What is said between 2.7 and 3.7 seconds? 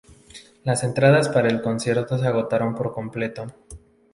por completo.